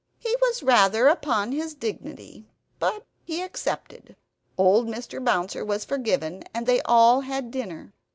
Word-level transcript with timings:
He 0.17 0.35
was 0.41 0.63
rather 0.63 1.07
upon 1.09 1.51
his 1.51 1.75
dignity; 1.75 2.47
but 2.79 3.05
he 3.23 3.43
accepted. 3.43 4.15
Old 4.57 4.87
Mr. 4.87 5.23
Bouncer 5.23 5.63
was 5.63 5.85
forgiven, 5.85 6.43
and 6.55 6.65
they 6.65 6.81
all 6.85 7.21
had 7.21 7.51
dinner. 7.51 7.93